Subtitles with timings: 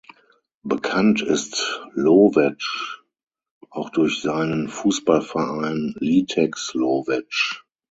[0.63, 3.03] Bekannt ist Lowetsch
[3.69, 7.61] auch durch seinen Fußballverein Litex Lowetsch.